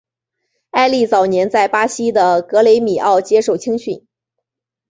[0.71, 4.07] 埃利早年在巴西的格雷米奥接受青训。